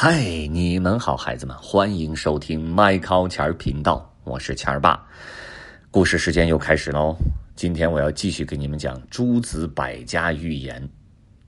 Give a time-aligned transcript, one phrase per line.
[0.00, 5.04] 嗨，你们好，孩子们，欢迎收听麦考钱儿频道，我是钱儿爸。
[5.90, 7.16] 故事时间又开始喽，
[7.56, 10.88] 今天我要继续给你们讲诸子百家寓言。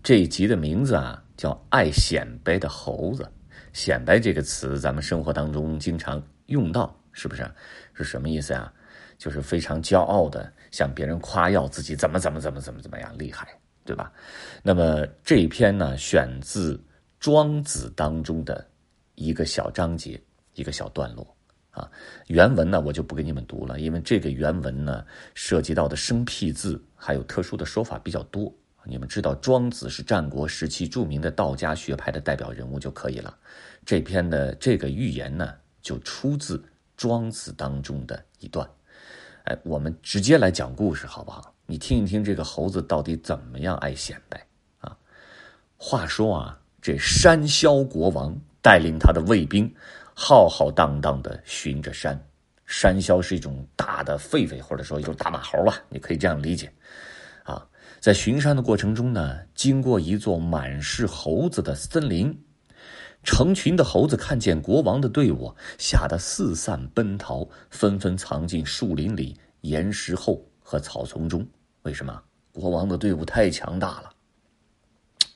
[0.00, 3.24] 这一集的名字啊叫《爱显摆的猴子》。
[3.72, 7.44] 显摆这个词，咱们生活当中经常用到，是不是？
[7.94, 8.72] 是什么意思啊？
[9.18, 13.48] 就是非常骄傲的向别人夸耀自己怎么怎么怎么怎么怎么样厉害，
[13.84, 14.12] 对吧？
[14.62, 16.74] 那么这一篇呢，选自
[17.18, 18.66] 《庄子》当中的
[19.14, 20.20] 一个小章节，
[20.54, 21.36] 一个小段落
[21.70, 21.90] 啊。
[22.26, 25.04] 原文呢，我就不给你们读了，因为这个原文呢，
[25.34, 28.52] 涉及到的生僻字还有特殊的说法比较多。
[28.84, 33.36] 你们知道庄子是战国时期著名的道家学派的代表人物就可以了。
[33.84, 36.64] 这篇的这个寓言呢，就出自
[36.96, 38.68] 庄子当中的一段。
[39.44, 41.52] 哎，我们直接来讲故事好不好？
[41.66, 44.46] 你听一听这个猴子到底怎么样爱显摆
[44.78, 44.96] 啊？
[45.76, 48.32] 话说啊，这山魈国王
[48.62, 49.68] 带领他的卫兵
[50.14, 52.16] 浩浩荡荡的巡着山。
[52.64, 56.72] 山魈是一种大的狒狒，或者说一种大马猴吧，你可以这样理解。
[57.42, 57.66] 啊
[57.98, 62.32] 在巡山的过程中呢，经过一座满是猴子的森林，
[63.24, 71.44] 成群的猴子看见国王的队伍，吓得四散奔逃，纷纷藏进树林里、岩石后和草丛中。
[71.82, 72.22] 为什么？
[72.52, 74.10] 国王的队伍太强大了。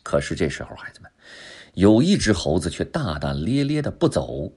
[0.05, 1.10] 可是这时候，孩子们，
[1.75, 4.53] 有一只猴子却大大咧咧的不走。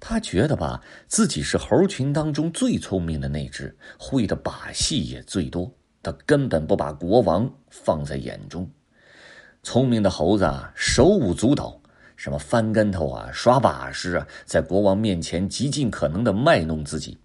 [0.00, 5.72] 他觉得吧，自己是猴群当中最聪明的那只，会的把戏也最多。
[6.02, 8.70] 他根本不把国王放在眼中，
[9.62, 11.80] 聪明的猴子啊，手舞足蹈，
[12.16, 17.16] 什么翻跟头啊，耍把式啊，在国王面前极尽可能的卖弄自己。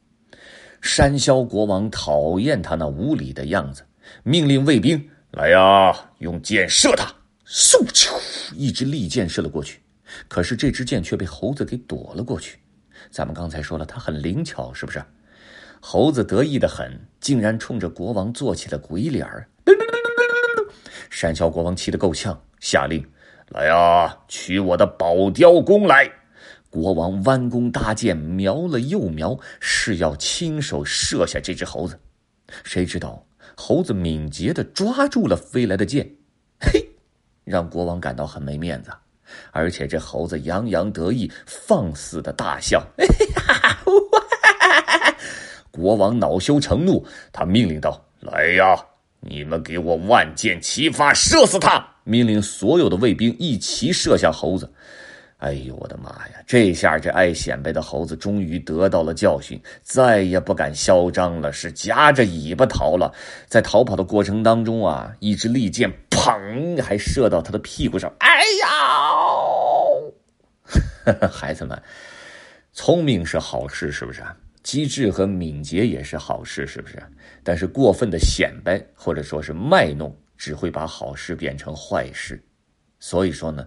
[0.81, 3.83] 山魈国王讨厌他那无礼的样子，
[4.23, 7.13] 命令卫兵来呀，用箭射他。
[7.51, 8.21] 嗖，
[8.55, 9.79] 一支利箭射了过去，
[10.27, 12.59] 可是这支箭却被猴子给躲了过去。
[13.09, 15.03] 咱们刚才说了，它很灵巧，是不是？
[15.81, 19.49] 猴子得意的很，竟然冲着国王做起了鬼脸儿。
[21.09, 23.03] 山魈国王气得够呛，下令
[23.49, 26.11] ：“来呀，取我的宝雕弓来！”
[26.69, 31.99] 国王弯弓搭箭，瞄了又瞄，是要亲手射下这只猴子。
[32.63, 36.15] 谁知道猴子敏捷地抓住了飞来的箭，
[36.59, 36.89] 嘿，
[37.49, 38.91] 让国王感到很没面子。
[39.51, 42.83] 而且这猴子洋洋得意，放肆的大笑。
[45.71, 48.75] 国王恼羞成怒，他命令道：“来呀，
[49.19, 54.69] 你们给我万箭齐发，射死他！”命令所有的卫兵一齐射向猴子。
[55.37, 56.43] 哎呦，我的妈呀！
[56.45, 63.13] 这下这爱显摆的猴子终于得到了教训，再也不敢嚣张了，是夹着尾巴逃了。
[63.47, 68.13] 在逃跑的过程当中啊，一支利箭砰，还射到他的屁股上。
[68.19, 68.67] 哎呀！
[71.31, 71.81] 孩子们，
[72.73, 74.21] 聪明是好事，是不是？
[74.61, 77.01] 机智和敏捷也是好事，是不是？
[77.41, 82.43] 但是过分的显摆或者说是卖弄，只会把好事变成坏事。
[82.99, 83.65] 所以说呢，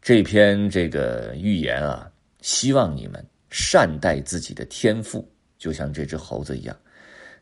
[0.00, 2.08] 这篇这个寓言啊，
[2.40, 6.76] 希望你们善待自己的天赋，就像这只猴子一样，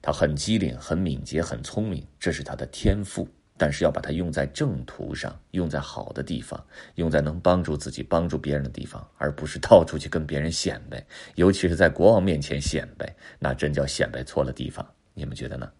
[0.00, 3.28] 它很机灵、很敏捷、很聪明，这是它的天赋。
[3.58, 6.64] 但是要把它用在正途上，用在好的地方，
[6.94, 11.04] 用在能帮助自己、帮助别人的地方，而不是到处去跟别人显摆，
[11.34, 14.88] 尤其是在国王面前显摆，那真叫显摆错了地方。
[15.12, 15.70] 你们觉得呢？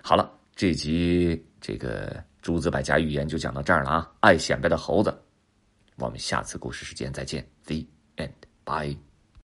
[0.00, 4.12] 好了，这集这个诸子百家寓言就讲到这儿了啊！
[4.20, 5.12] 爱显摆的猴子，
[5.96, 7.44] 我们下次故事时间再见。
[7.66, 7.84] The
[8.16, 8.30] end.
[8.64, 9.07] Bye.